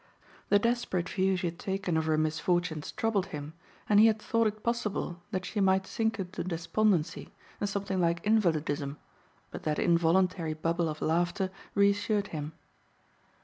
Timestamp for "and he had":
3.87-4.19